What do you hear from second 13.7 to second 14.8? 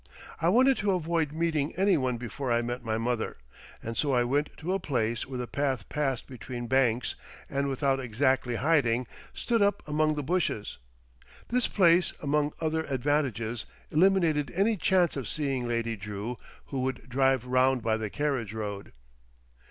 eliminated any